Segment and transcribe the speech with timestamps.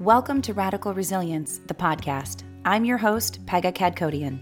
[0.00, 2.44] Welcome to Radical Resilience, the podcast.
[2.64, 4.38] I'm your host, Pegah Kadkhodaian.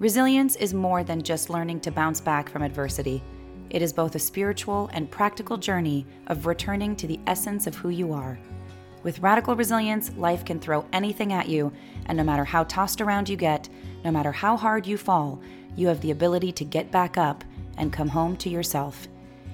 [0.00, 3.22] Resilience is more than just learning to bounce back from adversity.
[3.70, 7.90] It is both a spiritual and practical journey of returning to the essence of who
[7.90, 8.40] you are.
[9.04, 11.72] With radical resilience, life can throw anything at you,
[12.06, 13.68] and no matter how tossed around you get,
[14.04, 15.40] no matter how hard you fall,
[15.76, 17.44] you have the ability to get back up
[17.76, 19.06] and come home to yourself.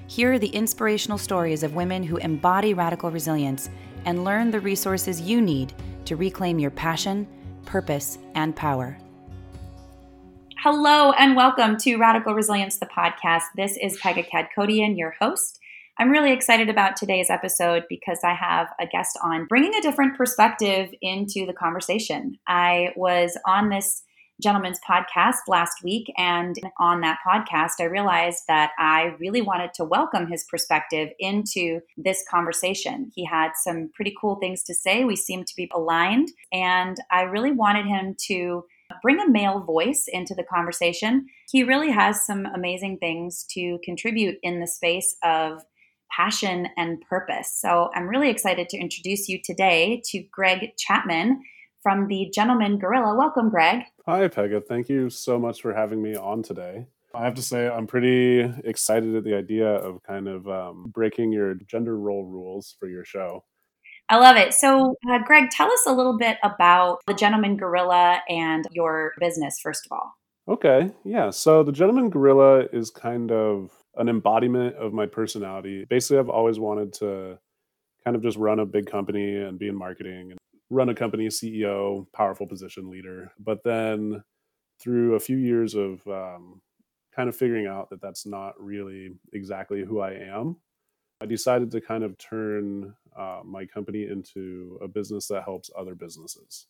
[0.07, 3.69] Here are the inspirational stories of women who embody radical resilience
[4.05, 5.73] and learn the resources you need
[6.05, 7.27] to reclaim your passion,
[7.65, 8.97] purpose, and power.
[10.63, 13.43] Hello, and welcome to Radical Resilience, the podcast.
[13.55, 15.59] This is Pegah Kadkhodaian, your host.
[15.97, 20.17] I'm really excited about today's episode because I have a guest on bringing a different
[20.17, 22.37] perspective into the conversation.
[22.47, 24.03] I was on this
[24.41, 26.11] gentleman's podcast last week.
[26.17, 31.79] And on that podcast, I realized that I really wanted to welcome his perspective into
[31.97, 33.11] this conversation.
[33.13, 35.03] He had some pretty cool things to say.
[35.03, 36.29] We seemed to be aligned.
[36.51, 38.65] And I really wanted him to
[39.01, 41.25] bring a male voice into the conversation.
[41.51, 45.63] He really has some amazing things to contribute in the space of
[46.11, 47.53] passion and purpose.
[47.59, 51.41] So I'm really excited to introduce you today to Greg Chapman
[51.81, 53.15] from the Gentleman Gorilla.
[53.15, 53.83] Welcome, Greg.
[54.07, 54.63] Hi, Pegah.
[54.63, 56.85] Thank you so much for having me on today.
[57.15, 61.31] I have to say, I'm pretty excited at the idea of kind of um, breaking
[61.31, 63.43] your gender role rules for your show.
[64.07, 64.53] I love it.
[64.53, 69.57] So, uh, Greg, tell us a little bit about the Gentleman Gorilla and your business,
[69.59, 70.13] first of all.
[70.47, 70.91] Okay.
[71.03, 71.31] Yeah.
[71.31, 75.83] So, the Gentleman Gorilla is kind of an embodiment of my personality.
[75.89, 77.39] Basically, I've always wanted to
[78.03, 80.37] kind of just run a big company and be in marketing and
[80.69, 83.31] run a company, CEO, powerful position leader.
[83.39, 84.23] But then
[84.79, 86.61] through a few years of um,
[87.15, 90.57] kind of figuring out that that's not really exactly who I am,
[91.21, 95.95] I decided to kind of turn uh, my company into a business that helps other
[95.95, 96.67] businesses.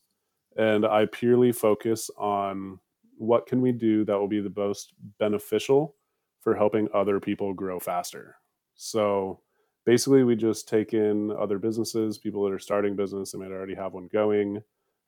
[0.56, 2.78] And I purely focus on
[3.18, 5.96] what can we do that will be the most beneficial
[6.40, 8.36] for helping other people grow faster.
[8.74, 9.40] So
[9.86, 13.74] basically we just take in other businesses people that are starting business they might already
[13.74, 14.60] have one going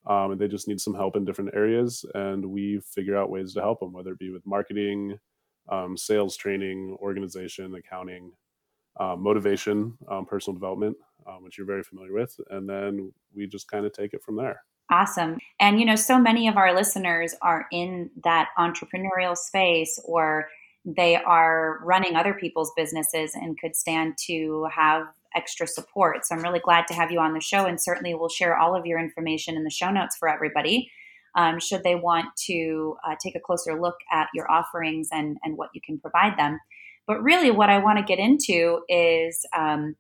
[0.07, 3.53] um, and they just need some help in different areas and we figure out ways
[3.53, 5.19] to help them whether it be with marketing
[5.69, 8.33] um, sales training organization accounting
[8.99, 10.97] um, motivation um, personal development
[11.27, 14.37] um, which you're very familiar with and then we just kind of take it from
[14.37, 15.39] there Awesome.
[15.61, 20.49] And, you know, so many of our listeners are in that entrepreneurial space or
[20.85, 26.25] they are running other people's businesses and could stand to have extra support.
[26.25, 28.75] So I'm really glad to have you on the show, and certainly we'll share all
[28.75, 30.91] of your information in the show notes for everybody.
[31.35, 35.57] Um, should they want to uh, take a closer look at your offerings and, and
[35.57, 36.59] what you can provide them.
[37.07, 39.97] But really, what I want to get into is um,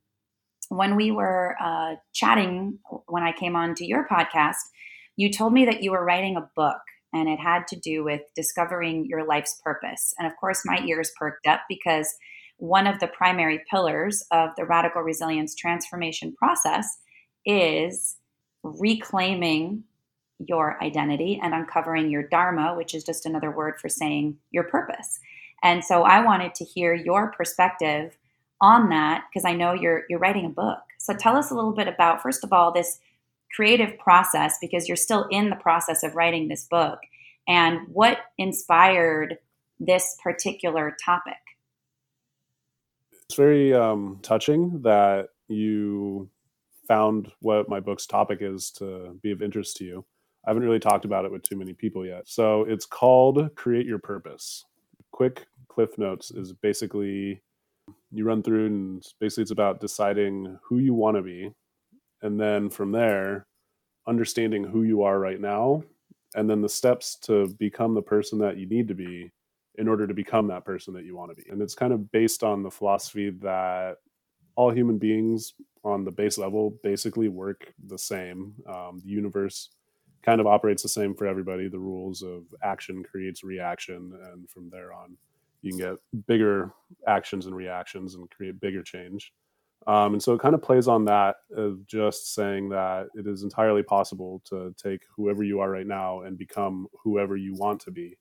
[0.68, 4.56] when we were uh, chatting when I came on to your podcast,
[5.16, 6.80] you told me that you were writing a book
[7.12, 10.14] and it had to do with discovering your life's purpose.
[10.18, 12.14] And of course, my ears perked up because
[12.58, 16.98] one of the primary pillars of the radical resilience transformation process
[17.46, 18.16] is
[18.62, 19.84] reclaiming
[20.38, 25.18] your identity and uncovering your dharma, which is just another word for saying your purpose.
[25.62, 28.16] And so I wanted to hear your perspective
[28.60, 30.80] on that because I know you're you're writing a book.
[30.98, 32.98] So tell us a little bit about first of all this
[33.54, 36.98] creative process because you're still in the process of writing this book.
[37.46, 39.38] And what inspired
[39.80, 41.36] this particular topic?
[43.24, 46.28] It's very um, touching that you
[46.86, 50.04] found what my book's topic is to be of interest to you.
[50.46, 52.22] I haven't really talked about it with too many people yet.
[52.26, 54.64] So it's called create your purpose.
[55.12, 57.42] Quick cliff notes is basically
[58.12, 61.52] you run through and basically it's about deciding who you want to be
[62.22, 63.46] and then from there
[64.06, 65.82] understanding who you are right now
[66.34, 69.30] and then the steps to become the person that you need to be
[69.76, 71.48] in order to become that person that you want to be.
[71.50, 73.96] And it's kind of based on the philosophy that
[74.56, 78.54] all human beings on the base level basically work the same.
[78.68, 79.70] Um, the universe
[80.22, 81.68] kind of operates the same for everybody.
[81.68, 85.16] The rules of action creates reaction and from there on
[85.62, 86.72] you can get bigger
[87.06, 89.32] actions and reactions and create bigger change
[89.88, 93.42] um, and so it kind of plays on that of just saying that it is
[93.42, 97.90] entirely possible to take whoever you are right now and become whoever you want to
[97.90, 98.18] be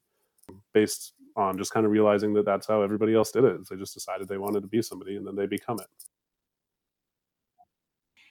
[0.73, 3.67] based on just kind of realizing that that's how everybody else did it.
[3.69, 5.87] They just decided they wanted to be somebody and then they become it.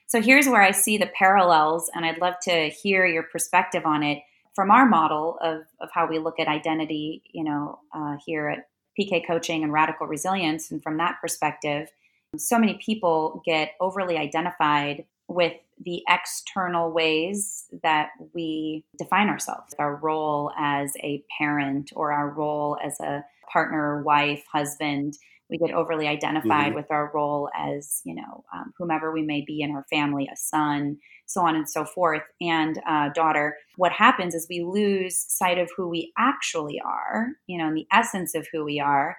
[0.07, 4.03] So here's where I see the parallels, and I'd love to hear your perspective on
[4.03, 4.19] it
[4.55, 8.69] from our model of, of how we look at identity, you know, uh, here at
[8.99, 10.71] PK Coaching and Radical Resilience.
[10.71, 11.89] And from that perspective,
[12.37, 19.95] so many people get overly identified with the external ways that we define ourselves, our
[19.95, 25.17] role as a parent or our role as a partner, wife, husband.
[25.49, 26.75] We get overly identified mm-hmm.
[26.75, 30.35] with our role as, you know, um, whomever we may be in our family, a
[30.35, 33.55] son, so on and so forth, and uh, daughter.
[33.77, 37.87] What happens is we lose sight of who we actually are, you know, and the
[37.91, 39.17] essence of who we are.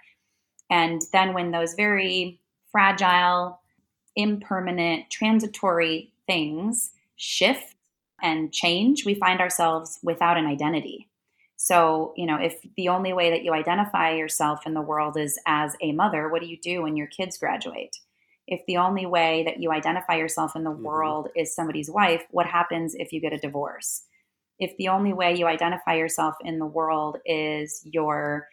[0.70, 3.61] And then when those very fragile,
[4.17, 7.75] impermanent, transitory things shift
[8.23, 11.09] and change, we find ourselves without an identity.
[11.56, 15.38] So, you know, if the only way that you identify yourself in the world is
[15.47, 17.97] as a mother, what do you do when your kids graduate?
[18.47, 20.85] If the only way that you identify yourself in the mm-hmm.
[20.85, 24.05] world is somebody's wife, what happens if you get a divorce?
[24.59, 28.49] If the only way you identify yourself in the world is your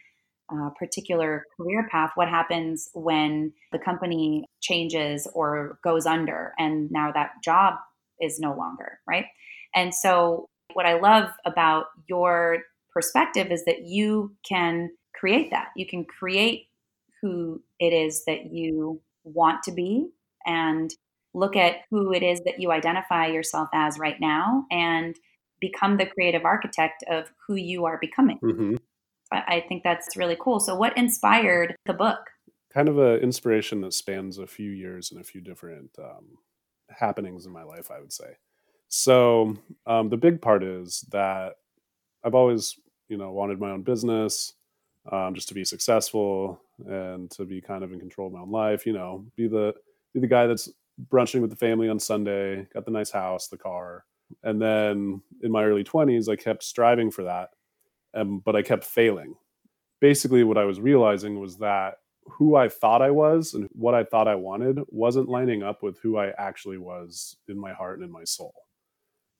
[0.51, 7.11] uh, particular career path, what happens when the company changes or goes under and now
[7.11, 7.75] that job
[8.21, 9.25] is no longer, right?
[9.73, 12.63] And so, what I love about your
[12.93, 15.67] perspective is that you can create that.
[15.75, 16.67] You can create
[17.21, 20.09] who it is that you want to be
[20.45, 20.91] and
[21.33, 25.15] look at who it is that you identify yourself as right now and
[25.59, 28.39] become the creative architect of who you are becoming.
[28.43, 28.75] Mm-hmm.
[29.47, 30.59] I think that's really cool.
[30.59, 32.19] So, what inspired the book?
[32.73, 36.37] Kind of an inspiration that spans a few years and a few different um,
[36.89, 38.37] happenings in my life, I would say.
[38.87, 41.53] So, um, the big part is that
[42.23, 42.75] I've always,
[43.07, 44.53] you know, wanted my own business,
[45.11, 48.51] um, just to be successful and to be kind of in control of my own
[48.51, 48.85] life.
[48.85, 49.73] You know, be the
[50.13, 50.69] be the guy that's
[51.09, 54.05] brunching with the family on Sunday, got the nice house, the car,
[54.43, 57.49] and then in my early twenties, I kept striving for that
[58.15, 59.35] um, but I kept failing.
[59.99, 61.95] Basically, what I was realizing was that
[62.25, 65.99] who I thought I was and what I thought I wanted wasn't lining up with
[65.99, 68.53] who I actually was in my heart and in my soul.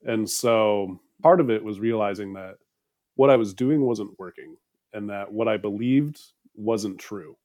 [0.03, 2.55] And so part of it was realizing that
[3.15, 4.55] what I was doing wasn't working
[4.93, 6.21] and that what I believed
[6.53, 7.35] wasn't true.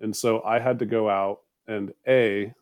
[0.00, 2.52] And so I had to go out and A,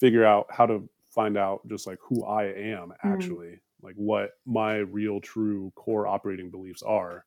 [0.00, 3.12] figure out how to find out just like who I am mm-hmm.
[3.12, 3.60] actually, mm.
[3.82, 7.26] like what my real true core operating beliefs are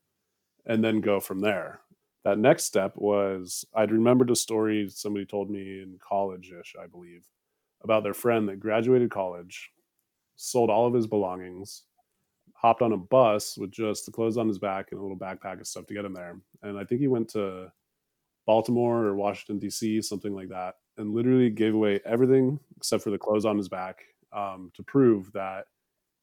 [0.66, 1.80] and then go from there.
[2.24, 6.86] That next step was I'd remembered a story somebody told me in college ish, I
[6.86, 7.26] believe,
[7.82, 9.70] about their friend that graduated college,
[10.36, 11.84] sold all of his belongings,
[12.52, 15.60] hopped on a bus with just the clothes on his back and a little backpack
[15.60, 16.36] of stuff to get him there.
[16.62, 17.72] And I think he went to
[18.46, 23.18] Baltimore or Washington, D.C., something like that, and literally gave away everything except for the
[23.18, 24.02] clothes on his back
[24.32, 25.66] um, to prove that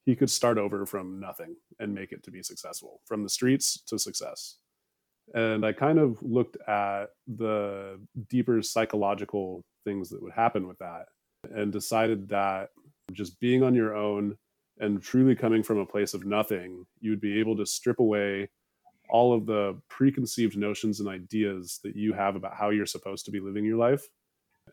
[0.08, 3.84] he could start over from nothing and make it to be successful from the streets
[3.86, 4.56] to success.
[5.34, 8.00] And I kind of looked at the
[8.30, 11.08] deeper psychological things that would happen with that
[11.54, 12.70] and decided that
[13.12, 14.38] just being on your own
[14.80, 18.48] and truly coming from a place of nothing, you'd be able to strip away
[19.10, 23.32] all of the preconceived notions and ideas that you have about how you're supposed to
[23.32, 24.08] be living your life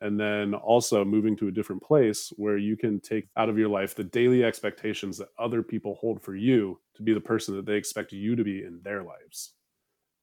[0.00, 3.68] and then also moving to a different place where you can take out of your
[3.68, 7.66] life the daily expectations that other people hold for you to be the person that
[7.66, 9.52] they expect you to be in their lives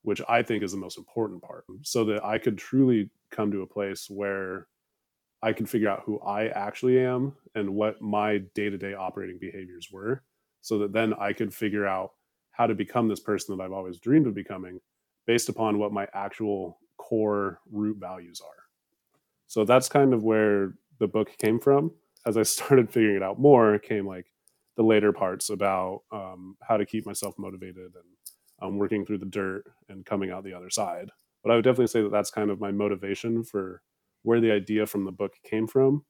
[0.04, 3.62] which i think is the most important part so that i could truly come to
[3.62, 4.68] a place where
[5.42, 10.24] i can figure out who i actually am and what my day-to-day operating behaviors were
[10.62, 12.12] so that then i could figure out
[12.51, 14.80] how to become this person that i've always dreamed of becoming
[15.28, 18.61] based upon what my actual core root values are
[19.51, 21.91] so that's kind of where the book came from.
[22.25, 24.27] As I started figuring it out more, came like
[24.77, 28.05] the later parts about um, how to keep myself motivated and
[28.62, 31.10] um, working through the dirt and coming out the other side.
[31.43, 33.81] But I would definitely say that that's kind of my motivation for
[34.24, 36.05] where the idea from the book came from.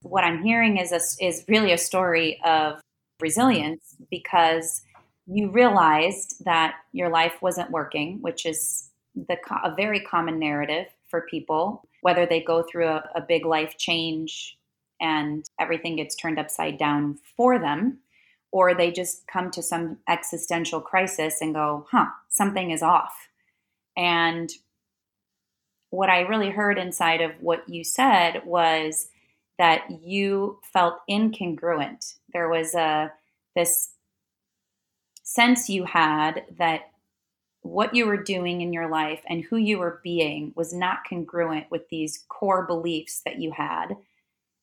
[0.00, 2.80] What I'm hearing is a, is really a story of
[3.20, 4.80] resilience because
[5.26, 11.20] you realized that your life wasn't working, which is the a very common narrative for
[11.30, 14.58] people, whether they go through a, a big life change
[15.00, 18.00] and everything gets turned upside down for them,
[18.50, 23.28] or they just come to some existential crisis and go, huh, something is off.
[23.96, 24.50] And
[25.90, 29.06] what I really heard inside of what you said was
[29.58, 32.14] that you felt incongruent.
[32.32, 33.12] There was a
[33.54, 33.90] this
[35.22, 36.90] sense you had that
[37.64, 41.70] what you were doing in your life and who you were being was not congruent
[41.70, 43.96] with these core beliefs that you had.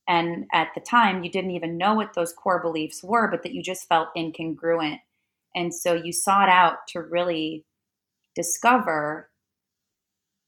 [0.06, 3.52] And at the time, you didn't even know what those core beliefs were, but that
[3.52, 5.00] you just felt incongruent.
[5.52, 7.64] And so you sought out to really
[8.36, 9.30] discover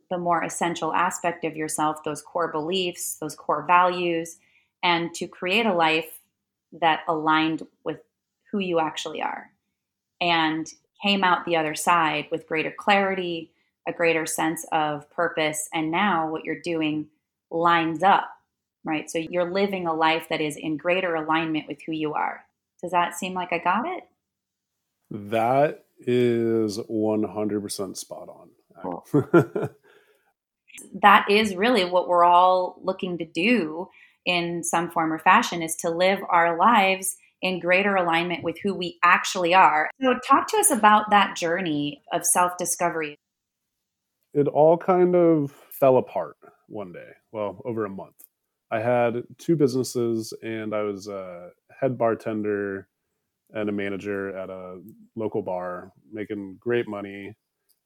[0.08, 4.36] the more essential aspect of yourself, those core beliefs, those core values,
[4.80, 6.20] and to create a life
[6.70, 7.98] that aligned with
[8.52, 9.50] who you actually are
[10.20, 10.72] and
[11.04, 13.52] came out the other side with greater clarity,
[13.86, 15.68] a greater sense of purpose.
[15.74, 17.08] And now what you're doing
[17.50, 18.30] lines up,
[18.84, 19.10] right?
[19.10, 22.44] So you're living a life that is in greater alignment with who you are.
[22.82, 24.04] Does that seem like I got it?
[25.10, 28.50] That is 100% spot on.
[28.82, 29.06] Cool.
[31.02, 33.88] that is really what we're all looking to do
[34.24, 38.74] in some form or fashion is to live our lives in greater alignment with who
[38.74, 39.90] we actually are.
[40.02, 43.16] So, talk to us about that journey of self discovery.
[44.32, 46.36] It all kind of fell apart
[46.66, 48.16] one day, well, over a month.
[48.70, 52.88] I had two businesses and I was a head bartender
[53.52, 54.80] and a manager at a
[55.14, 57.36] local bar, making great money.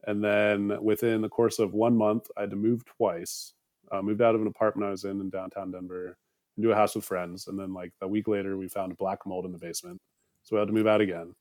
[0.06, 3.52] And then within the course of one month, I had to move twice.
[3.90, 6.16] Uh, moved out of an apartment I was in in downtown Denver
[6.58, 7.46] into a house with friends.
[7.46, 10.00] And then like a week later, we found black mold in the basement.
[10.42, 11.34] So we had to move out again.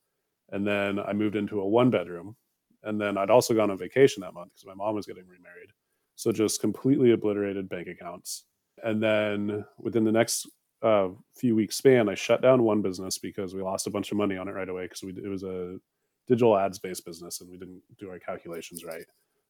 [0.50, 2.36] And then I moved into a one bedroom.
[2.84, 5.70] And then I'd also gone on vacation that month because my mom was getting remarried.
[6.14, 8.44] So just completely obliterated bank accounts.
[8.82, 10.48] And then within the next
[10.82, 14.16] uh, few weeks span, I shut down one business because we lost a bunch of
[14.16, 15.78] money on it right away because it was a
[16.28, 19.04] digital ads based business and we didn't do our calculations right.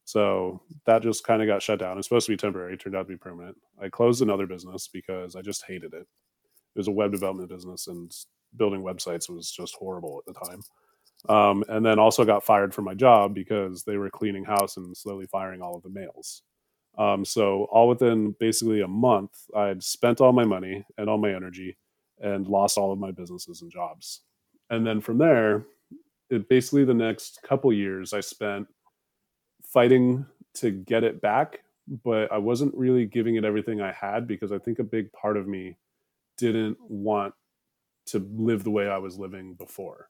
[0.08, 1.98] So that just kind of got shut down.
[1.98, 3.58] It's supposed to be temporary, it turned out to be permanent.
[3.78, 6.06] I closed another business because I just hated it.
[6.06, 8.10] It was a web development business and
[8.56, 10.62] building websites was just horrible at the time.
[11.28, 14.96] Um, and then also got fired from my job because they were cleaning house and
[14.96, 16.40] slowly firing all of the males.
[16.96, 21.34] Um, so all within basically a month, I'd spent all my money and all my
[21.34, 21.76] energy
[22.18, 24.22] and lost all of my businesses and jobs.
[24.70, 25.66] And then from there,
[26.30, 28.68] it basically the next couple years I spent
[29.72, 31.60] fighting to get it back,
[32.04, 35.36] but I wasn't really giving it everything I had because I think a big part
[35.36, 35.76] of me
[36.36, 37.34] didn't want
[38.06, 40.08] to live the way I was living before.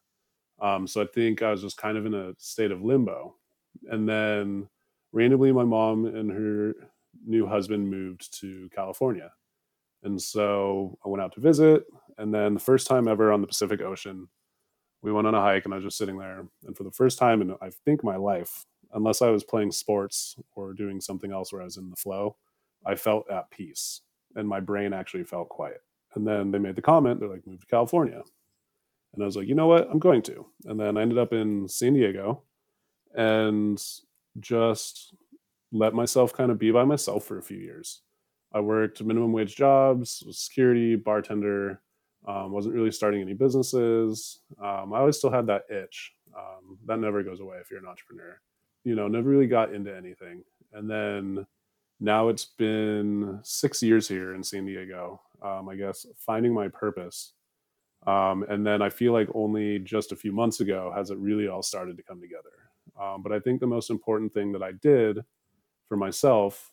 [0.61, 3.37] Um, so I think I was just kind of in a state of limbo.
[3.91, 4.69] And then
[5.13, 6.75] randomly, my mom and her
[7.27, 9.33] new husband moved to California.
[10.03, 11.85] And so I went out to visit.
[12.19, 14.29] And then the first time ever on the Pacific Ocean,
[15.03, 16.45] we went on a hike and I was just sitting there.
[16.67, 20.37] And for the first time in, I think, my life, unless I was playing sports
[20.55, 22.37] or doing something else where I was in the flow,
[22.87, 24.03] I felt at peace
[24.35, 25.83] and my brain actually felt quiet.
[26.15, 28.23] And then they made the comment, they're like, move to California.
[29.15, 29.89] And I was like, you know what?
[29.91, 30.47] I'm going to.
[30.67, 32.43] And then I ended up in San Diego
[33.15, 33.83] and
[34.41, 35.15] just
[35.73, 38.03] let myself kind of be by myself for a few years.
[38.53, 41.83] I worked minimum wage jobs, security, bartender,
[42.27, 44.41] um, wasn't really starting any businesses.
[44.63, 46.13] Um, I always still had that itch.
[46.37, 48.41] Um, that never goes away if you're an entrepreneur
[48.85, 50.43] you know, never really got into anything.
[50.73, 51.47] And then
[52.01, 57.33] now it's been six years here in San Diego, um, I guess, finding my purpose.
[58.07, 61.49] Um, and then I feel like only just a few months ago has it really
[61.49, 62.51] all started to come together.
[63.01, 65.19] Um, but I think the most important thing that I did
[65.89, 66.71] for myself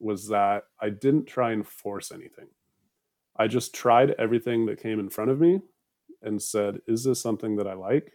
[0.00, 2.48] was that I didn't try and force anything.
[3.36, 5.60] I just tried everything that came in front of me
[6.22, 8.12] and said, is this something that I like?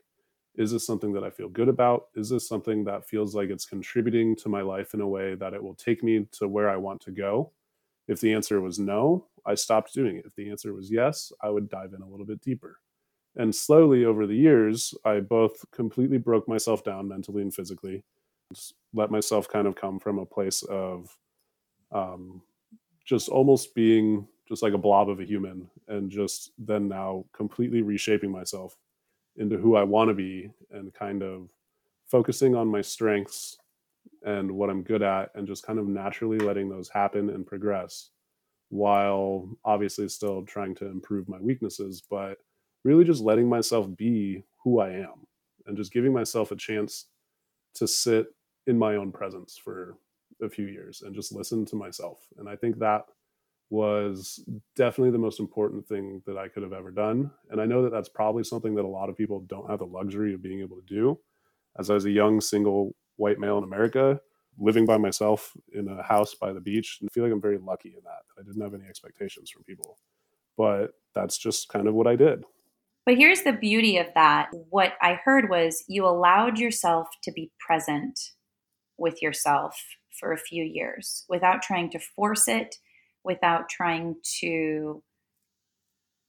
[0.57, 2.07] Is this something that I feel good about?
[2.15, 5.53] Is this something that feels like it's contributing to my life in a way that
[5.53, 7.51] it will take me to where I want to go?
[8.07, 10.25] If the answer was no, I stopped doing it.
[10.25, 12.79] If the answer was yes, I would dive in a little bit deeper.
[13.35, 18.03] And slowly over the years, I both completely broke myself down mentally and physically,
[18.93, 21.15] let myself kind of come from a place of
[21.91, 22.41] um,
[23.05, 27.81] just almost being just like a blob of a human, and just then now completely
[27.81, 28.77] reshaping myself
[29.37, 31.49] into who I want to be and kind of
[32.05, 33.57] focusing on my strengths
[34.23, 38.09] and what I'm good at and just kind of naturally letting those happen and progress
[38.69, 42.37] while obviously still trying to improve my weaknesses, but
[42.83, 45.27] really just letting myself be who I am
[45.65, 47.05] and just giving myself a chance
[47.75, 48.27] to sit
[48.65, 49.97] in my own presence for
[50.41, 52.19] a few years and just listen to myself.
[52.37, 53.05] And I think that
[53.69, 54.43] was
[54.75, 57.31] definitely the most important thing that I could have ever done.
[57.49, 59.85] And I know that that's probably something that a lot of people don't have the
[59.85, 61.19] luxury of being able to do.
[61.77, 64.19] As I was a young single white male in America,
[64.57, 67.57] living by myself in a house by the beach, and I feel like I'm very
[67.57, 68.23] lucky in that.
[68.39, 69.97] I didn't have any expectations from people.
[70.57, 72.43] But that's just kind of what I did.
[73.05, 74.49] But here's the beauty of that.
[74.69, 78.19] What I heard was you allowed yourself to be present
[78.97, 79.79] with yourself
[80.19, 82.75] for a few years without trying to force it
[83.27, 85.03] without trying to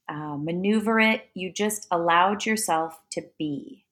[0.08, 1.30] uh, maneuver it.
[1.34, 3.86] You just allowed yourself to be.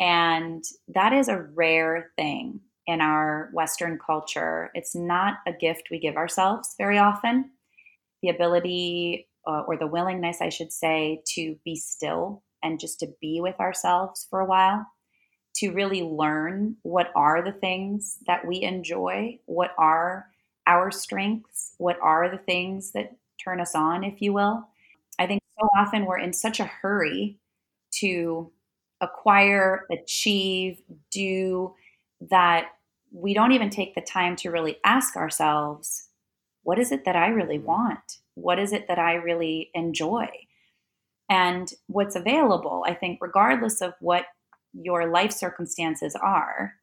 [0.00, 0.64] And
[0.94, 4.70] that is a rare thing in our Western culture.
[4.74, 7.50] It's not a gift we give ourselves very often.
[8.22, 13.08] The ability uh, or the willingness, I should say, to be still and just to
[13.20, 14.86] be with ourselves for a while,
[15.56, 20.26] to really learn what are the things that we enjoy, what are
[20.68, 24.68] our strengths, what are the things that turn us on, if you will.
[25.18, 27.38] I think so often we're in such a hurry
[27.92, 28.50] to
[29.00, 31.74] acquire, achieve, do
[32.20, 32.66] that
[33.10, 36.08] we don't even take the time to really ask ourselves,
[36.62, 38.18] what is it that I really want?
[38.34, 40.28] What is it that I really enjoy?
[41.30, 44.26] And what's available, I think, regardless of what
[44.74, 46.74] your life circumstances are,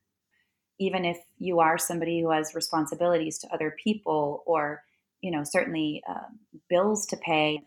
[0.79, 4.83] even if you are somebody who has responsibilities to other people or,
[5.21, 6.27] you know, certainly uh,
[6.69, 7.61] bills to pay.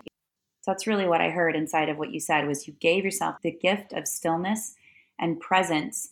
[0.60, 3.36] So that's really what I heard inside of what you said was you gave yourself
[3.42, 4.74] the gift of stillness
[5.18, 6.10] and presence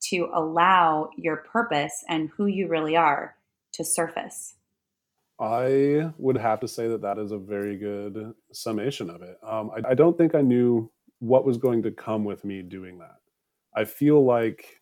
[0.00, 3.36] to allow your purpose and who you really are
[3.72, 4.54] to surface.
[5.40, 9.38] I would have to say that that is a very good summation of it.
[9.46, 10.90] Um, I, I don't think I knew
[11.20, 13.16] what was going to come with me doing that.
[13.74, 14.77] I feel like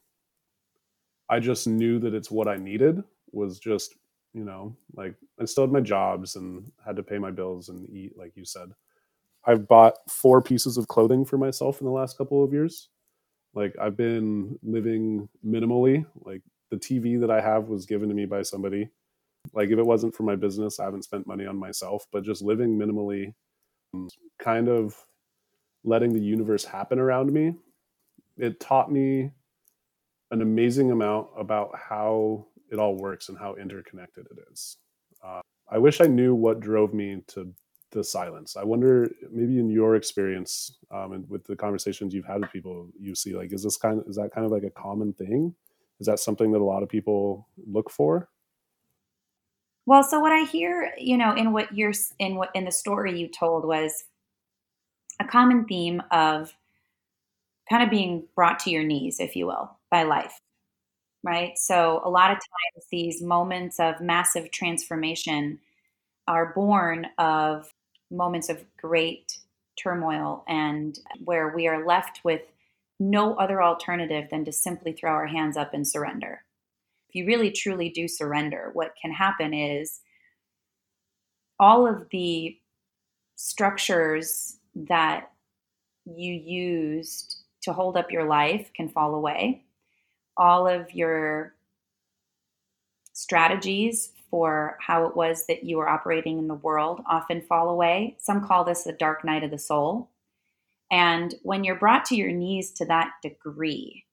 [1.29, 3.03] I just knew that it's what I needed
[3.33, 3.95] was just,
[4.33, 7.89] you know, like I still had my jobs and had to pay my bills and
[7.91, 8.71] eat, like you said.
[9.45, 12.89] I've bought four pieces of clothing for myself in the last couple of years.
[13.55, 16.05] Like I've been living minimally.
[16.25, 18.89] Like the TV that I have was given to me by somebody.
[19.53, 22.43] Like if it wasn't for my business, I haven't spent money on myself, but just
[22.43, 23.35] living minimally,
[24.39, 24.97] kind of
[25.85, 27.55] letting the universe happen around me.
[28.37, 29.31] It taught me
[30.31, 34.77] an amazing amount about how it all works and how interconnected it is.
[35.25, 35.41] Uh,
[35.71, 37.53] I wish I knew what drove me to
[37.93, 38.57] the silence.
[38.57, 42.89] I wonder, maybe in your experience um, and with the conversations you've had with people,
[43.01, 45.55] you see like, is this kind of is that kind of like a common thing?
[46.01, 48.29] Is that something that a lot of people look for?
[49.87, 53.19] Well, so what I hear, you know, in what you're in what in the story
[53.19, 54.05] you told was
[55.21, 56.55] a common theme of
[57.69, 60.39] kind of being brought to your knees, if you will, by life.
[61.25, 61.57] Right.
[61.57, 65.59] So a lot of times these moments of massive transformation
[66.29, 67.73] are born of
[68.11, 69.39] moments of great
[69.83, 72.43] turmoil and where we are left with
[73.01, 76.43] no other alternative than to simply throw our hands up and surrender.
[77.09, 80.01] If you really truly do surrender, what can happen is
[81.59, 82.59] all of the
[83.37, 85.31] structures that
[86.05, 89.66] you used to hold up your life can fall away.
[90.37, 91.55] All of your
[93.13, 98.17] strategies for how it was that you were operating in the world often fall away.
[98.19, 100.11] Some call this the dark night of the soul.
[100.91, 104.05] And when you're brought to your knees to that degree,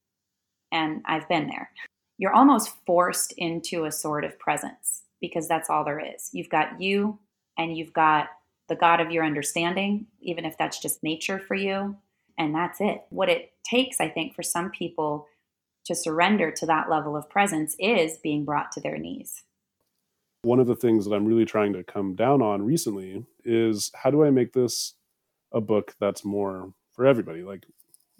[0.71, 1.69] and I've been there,
[2.17, 6.29] you're almost forced into a sort of presence because that's all there is.
[6.31, 7.19] You've got you
[7.57, 8.29] and you've got
[8.69, 11.95] the God of your understanding, even if that's just nature for you.
[12.37, 13.03] And that's it.
[13.09, 15.27] What it takes, I think, for some people
[15.85, 19.43] to surrender to that level of presence is being brought to their knees.
[20.43, 24.11] One of the things that I'm really trying to come down on recently is how
[24.11, 24.95] do I make this
[25.53, 27.43] a book that's more for everybody?
[27.43, 27.65] Like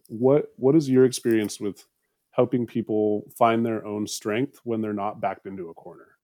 [0.07, 1.85] what what is your experience with
[2.31, 6.17] helping people find their own strength when they're not backed into a corner?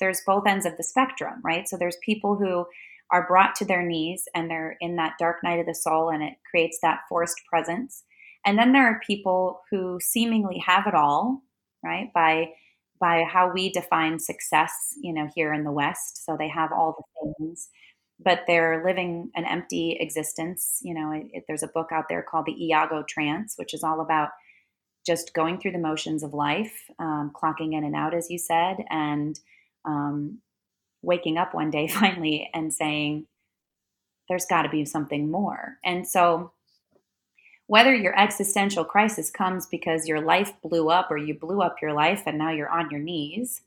[0.00, 1.68] There's both ends of the spectrum, right?
[1.68, 2.66] So there's people who
[3.10, 6.22] are brought to their knees and they're in that dark night of the soul and
[6.22, 8.02] it creates that forced presence
[8.44, 11.42] and then there are people who seemingly have it all,
[11.82, 12.12] right?
[12.14, 12.50] By
[13.00, 16.24] by how we define success, you know, here in the West.
[16.24, 17.68] So they have all the things,
[18.20, 20.78] but they're living an empty existence.
[20.82, 23.82] You know, it, it, there's a book out there called the Iago Trance, which is
[23.82, 24.30] all about
[25.06, 28.76] just going through the motions of life, um, clocking in and out, as you said,
[28.90, 29.38] and
[29.84, 30.38] um,
[31.02, 33.26] waking up one day finally and saying,
[34.28, 36.52] "There's got to be something more." And so
[37.66, 41.92] whether your existential crisis comes because your life blew up or you blew up your
[41.92, 43.62] life and now you're on your knees,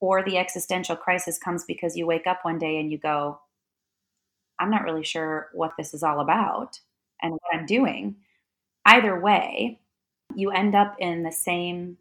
[0.00, 3.38] or the existential crisis comes because you wake up one day and you go,
[4.58, 6.80] I'm not really sure what this is all about
[7.22, 8.16] and what I'm doing.
[8.86, 9.78] Either way,
[10.34, 11.98] you end up in the same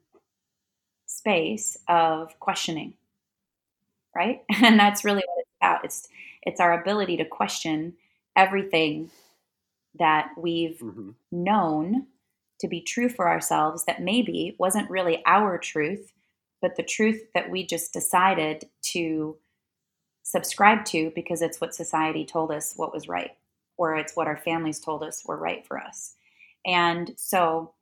[1.06, 2.94] space of questioning,
[4.16, 4.44] right?
[4.64, 5.86] And that's really what it's about.
[5.86, 6.08] It's
[6.44, 7.96] it's our ability to question
[8.36, 9.10] everything
[9.98, 11.12] that we've mm-hmm.
[11.32, 12.08] known
[12.60, 16.12] to be true for ourselves that maybe wasn't really our truth,
[16.62, 19.38] but the truth that we just decided to
[20.24, 23.32] subscribe to because it's what society told us what was right,
[23.78, 26.16] or it's what our families told us were right for us.
[26.66, 27.74] And so,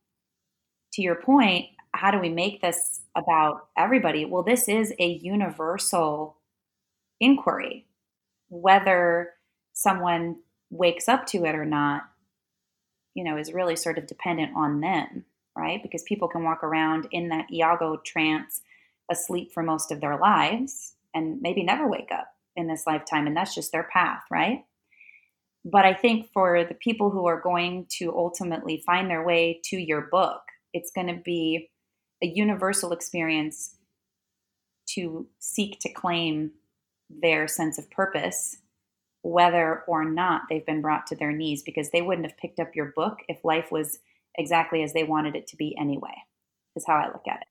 [0.93, 4.25] to your point, how do we make this about everybody?
[4.25, 6.37] Well, this is a universal
[7.19, 7.87] inquiry,
[8.49, 9.31] whether
[9.73, 10.37] someone
[10.69, 12.03] wakes up to it or not,
[13.13, 15.25] you know, is really sort of dependent on them,
[15.55, 15.81] right?
[15.81, 18.61] Because people can walk around in that Iago trance
[19.09, 23.27] asleep for most of their lives and maybe never wake up in this lifetime.
[23.27, 24.65] And that's just their path, right?
[25.63, 29.77] But I think for the people who are going to ultimately find their way to
[29.77, 30.41] your book,
[30.73, 31.69] it's going to be
[32.23, 33.75] a universal experience
[34.91, 36.51] to seek to claim
[37.09, 38.57] their sense of purpose,
[39.27, 42.75] whether or not they've been brought to their knees, because they wouldn't have picked up
[42.75, 43.99] your book if life was
[44.37, 46.13] exactly as they wanted it to be anyway,
[46.77, 47.47] is how I look at it.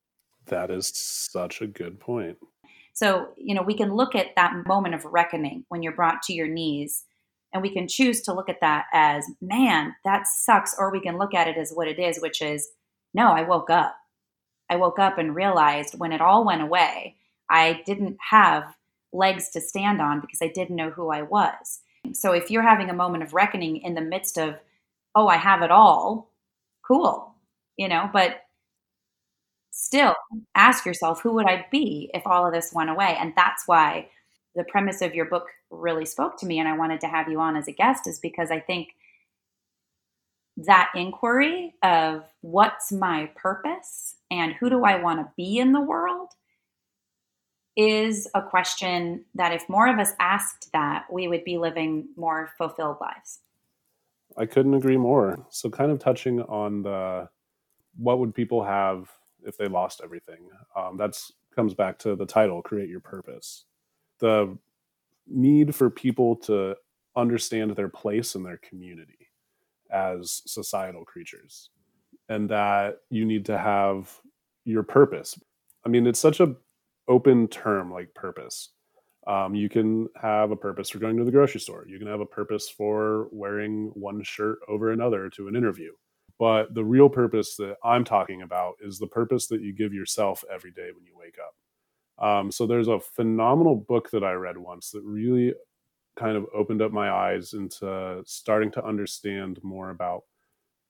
[0.47, 2.39] That is such a good point.
[2.95, 6.33] So, you know, we can look at that moment of reckoning when you're brought to
[6.33, 7.05] your knees,
[7.53, 10.75] and we can choose to look at that as, man, that sucks.
[10.79, 12.69] Or we can look at it as what it is, which is,
[13.13, 13.97] no, I woke up.
[14.71, 17.17] I woke up and realized when it all went away,
[17.51, 18.76] I didn't have
[19.17, 21.81] legs to stand on because I didn't know who I was.
[22.13, 24.57] So if you're having a moment of reckoning in the midst of,
[25.15, 26.31] oh, I have it all,
[26.87, 27.35] cool,
[27.77, 28.43] you know, but
[29.71, 30.15] still
[30.55, 33.17] ask yourself, who would I be if all of this went away?
[33.19, 34.09] And that's why
[34.55, 36.59] the premise of your book really spoke to me.
[36.59, 38.89] And I wanted to have you on as a guest, is because I think
[40.57, 45.81] that inquiry of what's my purpose and who do I want to be in the
[45.81, 46.31] world
[47.77, 52.51] is a question that if more of us asked that, we would be living more
[52.57, 53.41] fulfilled lives.
[54.37, 55.47] I couldn't agree more.
[55.51, 57.29] So, kind of touching on the
[57.97, 59.11] what would people have
[59.45, 60.49] if they lost everything?
[60.75, 63.65] Um, that's comes back to the title, create your purpose.
[64.19, 64.57] The
[65.27, 66.77] need for people to
[67.17, 69.31] understand their place in their community
[69.91, 71.71] as societal creatures,
[72.29, 74.21] and that you need to have
[74.65, 75.39] your purpose.
[75.85, 76.57] I mean, it's such a
[77.09, 78.71] open term like purpose.
[79.27, 81.85] Um, you can have a purpose for going to the grocery store.
[81.89, 85.93] You can have a purpose for wearing one shirt over another to an interview.
[86.39, 90.45] But the real purpose that I'm talking about is the purpose that you give yourself
[90.53, 92.25] every day when you wake up.
[92.25, 95.55] Um, so there's a phenomenal book that I read once that really
[96.17, 100.23] kind of opened up my eyes into starting to understand more about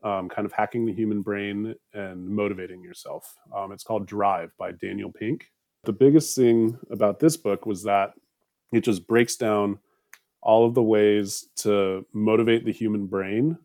[0.05, 3.35] um, kind of hacking the human brain and motivating yourself.
[3.55, 5.51] Um, it's called Drive by Daniel Pink
[5.87, 8.13] the biggest thing about this book was that
[8.73, 9.79] it just breaks down
[10.43, 13.57] all of the ways to motivate the human brain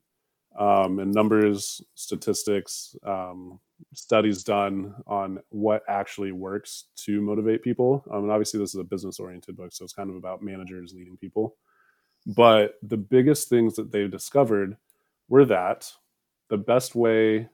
[0.57, 3.59] um, and numbers, statistics, um,
[3.93, 8.03] studies done on what actually works to motivate people.
[8.11, 10.93] Um, and obviously, this is a business oriented book, so it's kind of about managers
[10.93, 11.55] leading people.
[12.27, 14.77] But the biggest things that they've discovered
[15.29, 15.91] were that
[16.49, 17.49] the best way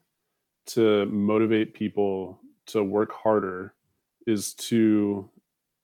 [0.66, 3.74] to motivate people to work harder
[4.28, 5.28] is to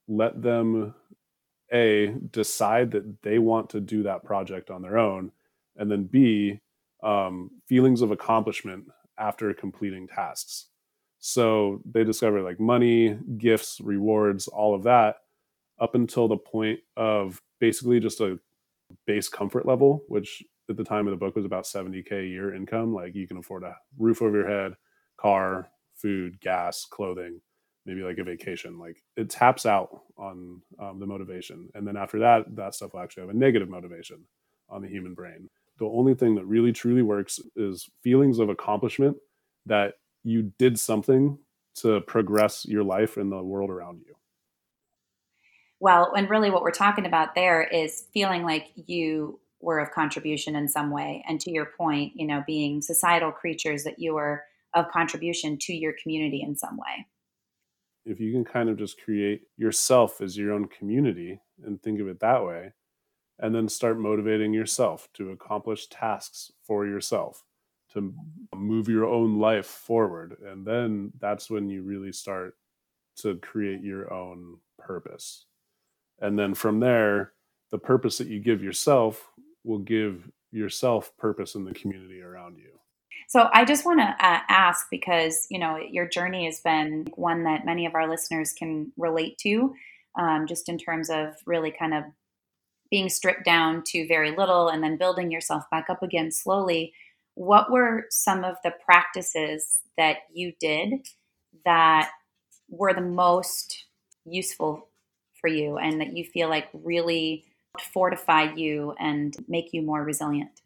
[0.07, 0.95] let them
[1.73, 5.33] a decide that they want to do that project on their own
[5.77, 6.61] and then b
[7.03, 8.85] um, feelings of accomplishment
[9.19, 10.67] after completing tasks.
[11.19, 15.17] So they discover like money gifts rewards all of that
[15.81, 18.39] up until the point of basically just a
[19.07, 22.55] base comfort level which at the time of the book was about 70k a year
[22.55, 22.95] income.
[22.95, 24.75] Like you can afford a roof over your head
[25.17, 27.41] car food gas clothing
[27.87, 31.69] maybe like a vacation like it taps out on um, the motivation.
[31.75, 34.25] And then after that that stuff will actually have a negative motivation
[34.69, 35.51] on the human brain.
[35.79, 39.17] The only thing that really truly works is feelings of accomplishment
[39.67, 41.39] that you did something
[41.77, 44.15] to progress your life and the world around you.
[45.81, 50.57] Well and really what we're talking about there is feeling like you were of contribution
[50.57, 51.25] in some way.
[51.29, 54.45] And to your point you know being societal creatures that you were
[54.75, 57.07] of contribution to your community in some way
[58.05, 62.09] if you can kind of just create yourself as your own community and think of
[62.09, 62.73] it that way,
[63.39, 67.43] and then start motivating yourself to accomplish tasks for yourself,
[67.93, 68.15] to
[68.55, 70.37] move your own life forward.
[70.45, 72.57] And then that's when you really start
[73.17, 75.47] to create your own purpose.
[76.21, 77.33] And then from there,
[77.71, 79.31] the purpose that you give yourself
[79.65, 82.79] will give yourself purpose in the community around you.
[83.29, 87.45] So I just want to uh, ask because you know your journey has been one
[87.45, 89.75] that many of our listeners can relate to,
[90.19, 92.05] um, just in terms of really kind of
[92.91, 96.93] being stripped down to very little and then building yourself back up again slowly.
[97.35, 101.09] What were some of the practices that you did
[101.65, 102.11] that
[102.69, 103.87] were the most
[104.25, 104.89] useful
[105.41, 107.45] for you and that you feel like really
[107.93, 110.61] fortify you and make you more resilient?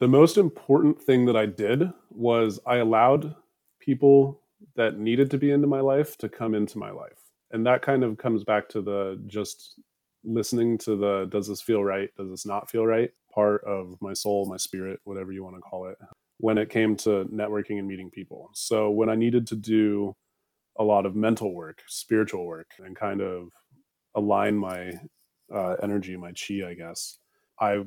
[0.00, 3.34] The most important thing that I did was I allowed
[3.80, 4.40] people
[4.76, 7.30] that needed to be into my life to come into my life.
[7.52, 9.78] And that kind of comes back to the just
[10.24, 12.10] listening to the does this feel right?
[12.16, 13.10] Does this not feel right?
[13.32, 15.98] Part of my soul, my spirit, whatever you want to call it,
[16.38, 18.50] when it came to networking and meeting people.
[18.54, 20.16] So when I needed to do
[20.78, 23.50] a lot of mental work, spiritual work, and kind of
[24.16, 24.92] align my
[25.54, 27.18] uh, energy, my chi, I guess,
[27.60, 27.84] I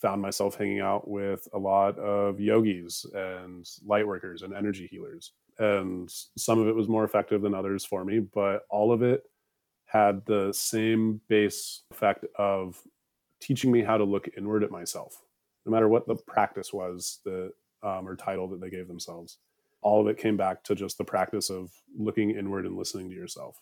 [0.00, 5.32] found myself hanging out with a lot of yogis and light workers and energy healers.
[5.58, 9.24] And some of it was more effective than others for me, but all of it
[9.84, 12.80] had the same base effect of
[13.40, 15.22] teaching me how to look inward at myself,
[15.66, 19.38] no matter what the practice was that um, or title that they gave themselves.
[19.82, 23.16] All of it came back to just the practice of looking inward and listening to
[23.16, 23.60] yourself.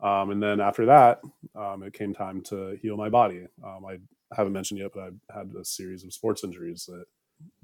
[0.00, 1.20] Um, and then after that,
[1.56, 3.46] um, it came time to heal my body.
[3.64, 3.98] Um, I
[4.36, 7.04] haven't mentioned yet, but I had a series of sports injuries that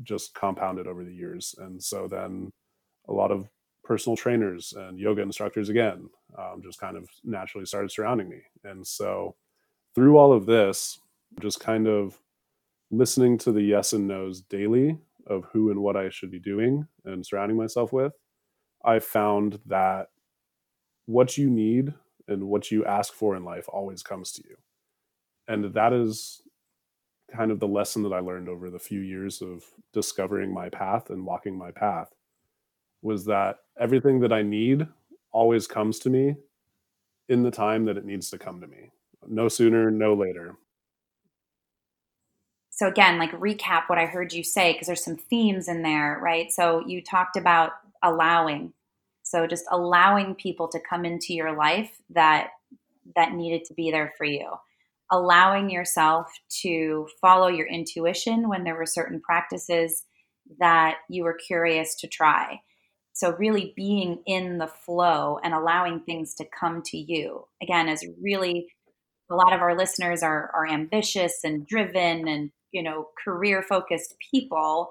[0.03, 1.55] just compounded over the years.
[1.59, 2.53] And so then
[3.09, 3.49] a lot of
[3.83, 8.41] personal trainers and yoga instructors again um, just kind of naturally started surrounding me.
[8.65, 9.37] And so
[9.95, 10.99] through all of this,
[11.41, 12.19] just kind of
[12.91, 16.87] listening to the yes and no's daily of who and what I should be doing
[17.05, 18.13] and surrounding myself with,
[18.85, 20.09] I found that
[21.07, 21.95] what you need
[22.29, 24.57] and what you ask for in life always comes to you.
[25.47, 26.41] And that is
[27.35, 31.11] kind of the lesson that I learned over the few years of discovering my path
[31.11, 32.15] and walking my path
[33.03, 34.87] was that everything that I need
[35.33, 36.37] always comes to me
[37.29, 38.91] in the time that it needs to come to me.
[39.27, 40.57] No sooner, no later.
[42.71, 46.19] So again, like recap what I heard you say because there's some themes in there,
[46.23, 46.51] right?
[46.51, 48.73] So you talked about allowing.
[49.23, 52.51] So just allowing people to come into your life that
[53.17, 54.55] that needed to be there for you
[55.11, 60.05] allowing yourself to follow your intuition when there were certain practices
[60.59, 62.61] that you were curious to try.
[63.13, 67.45] So, really being in the flow and allowing things to come to you.
[67.63, 68.67] Again, as really
[69.31, 74.17] a lot of our listeners are, are ambitious and driven and, you know, career focused
[74.33, 74.89] people,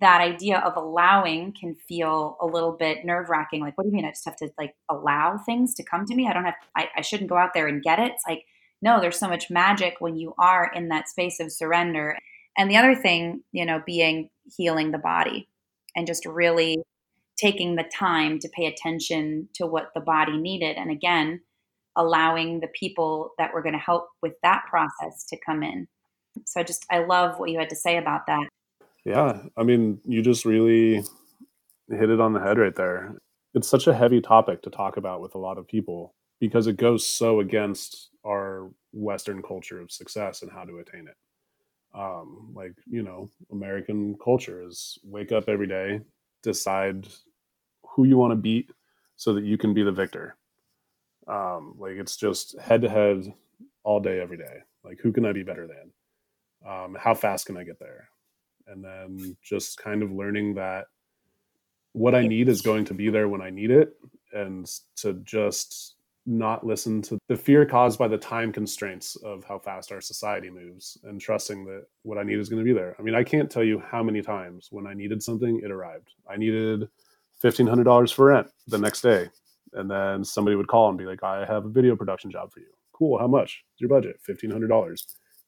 [0.00, 3.60] that idea of allowing can feel a little bit nerve wracking.
[3.60, 4.04] Like, what do you mean?
[4.04, 6.28] I just have to like allow things to come to me?
[6.28, 8.12] I don't have, I, I shouldn't go out there and get it.
[8.12, 8.44] It's like,
[8.82, 12.16] no, there's so much magic when you are in that space of surrender.
[12.56, 15.48] And the other thing, you know, being healing the body
[15.96, 16.78] and just really
[17.36, 20.76] taking the time to pay attention to what the body needed.
[20.76, 21.40] And again,
[21.96, 25.88] allowing the people that were going to help with that process to come in.
[26.46, 28.48] So I just, I love what you had to say about that.
[29.04, 29.42] Yeah.
[29.56, 31.02] I mean, you just really
[31.88, 33.16] hit it on the head right there.
[33.54, 36.76] It's such a heavy topic to talk about with a lot of people because it
[36.76, 41.16] goes so against our Western culture of success and how to attain it.
[41.94, 46.00] Um, like, you know, American culture is wake up every day,
[46.42, 47.08] decide
[47.82, 48.70] who you want to beat
[49.16, 50.36] so that you can be the victor.
[51.26, 53.32] Um, like, it's just head to head
[53.84, 54.58] all day, every day.
[54.84, 55.90] Like, who can I be better than?
[56.70, 58.08] Um, how fast can I get there?
[58.66, 60.86] And then just kind of learning that
[61.92, 63.94] what I need is going to be there when I need it
[64.32, 65.96] and to just
[66.28, 70.50] not listen to the fear caused by the time constraints of how fast our society
[70.50, 72.94] moves and trusting that what I need is going to be there.
[72.98, 76.12] I mean, I can't tell you how many times when I needed something, it arrived.
[76.30, 76.86] I needed
[77.42, 79.30] $1,500 for rent the next day.
[79.72, 82.60] And then somebody would call and be like, I have a video production job for
[82.60, 82.66] you.
[82.92, 83.18] Cool.
[83.18, 83.64] How much?
[83.78, 84.20] Your budget?
[84.28, 85.02] $1,500.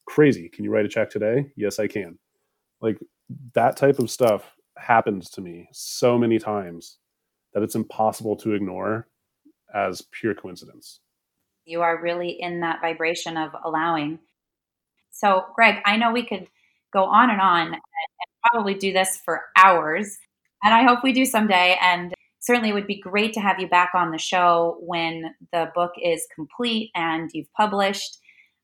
[0.07, 0.49] Crazy.
[0.49, 1.53] Can you write a check today?
[1.57, 2.19] Yes, I can.
[2.81, 2.99] Like
[3.55, 6.97] that type of stuff happens to me so many times
[7.53, 9.09] that it's impossible to ignore
[9.75, 11.01] as pure coincidence.
[11.65, 14.19] You are really in that vibration of allowing.
[15.11, 16.49] So, Greg, I know we could
[16.93, 17.81] go on and on and,
[18.53, 20.17] probably do this for hours.
[20.65, 21.77] And I hope we do someday.
[21.83, 25.71] And certainly it would be great to have you back on the show when the
[25.75, 28.17] book is complete and you've published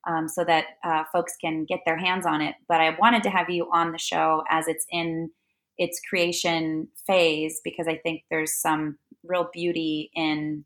[0.09, 2.55] um, so that uh, folks can get their hands on it.
[2.69, 5.31] But I wanted to have you on the show as it's in
[5.79, 10.65] its creation phase because I think there's some real beauty in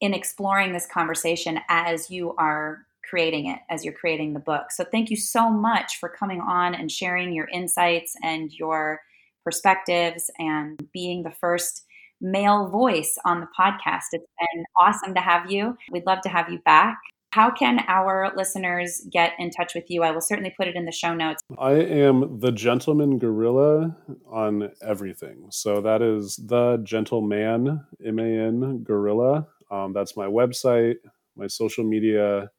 [0.00, 4.70] in exploring this conversation as you are creating it, as you're creating the book.
[4.70, 9.00] So thank you so much for coming on and sharing your insights and your
[9.44, 11.84] perspectives and being the first
[12.20, 14.02] male voice on the podcast.
[14.12, 15.76] It's been awesome to have you.
[15.90, 16.98] We'd love to have you back.
[17.32, 20.02] How can our listeners get in touch with you?
[20.02, 21.42] I will certainly put it in the show notes.
[21.58, 23.96] I am the Gentleman Gorilla
[24.30, 25.46] on everything.
[25.50, 30.96] So that is the Gentleman, M A N, Gorilla um, that's my website,
[31.36, 32.50] my social media,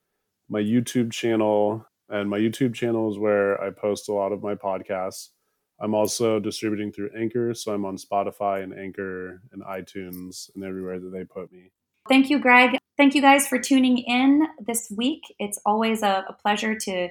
[0.50, 1.86] my YouTube channel.
[2.10, 5.30] And my YouTube channel is where I post a lot of my podcasts.
[5.80, 7.54] I'm also distributing through Anchor.
[7.54, 11.72] So I'm on Spotify and Anchor and iTunes and everywhere that they put me.
[12.08, 12.78] Thank you, Greg.
[12.98, 15.22] thank you guys for tuning in this week.
[15.38, 17.10] It's always a, a pleasure to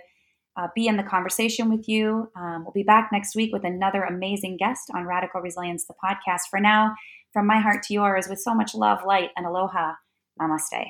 [0.56, 2.30] uh, be in the conversation with you.
[2.36, 6.42] Um, we'll be back next week with another amazing guest on Radical Resilience, the podcast.
[6.50, 6.94] For now,
[7.38, 9.92] from my heart to yours, with so much love, light, and aloha,
[10.42, 10.86] namaste.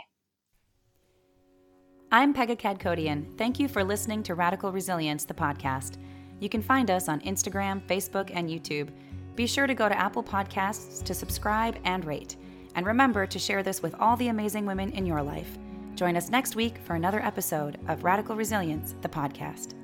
[2.11, 3.37] I'm Pegah Kadkhodaian.
[3.37, 5.99] Thank you for listening to Radical Resilience, the podcast.
[6.41, 8.89] You can find us on Instagram, Facebook, and YouTube.
[9.35, 12.37] Be sure to go to Apple Podcasts to subscribe and rate.
[12.77, 15.59] And remember to share this with all the amazing women in your life.
[15.97, 19.78] Join us next week for another episode of Radical Resilience, the podcast.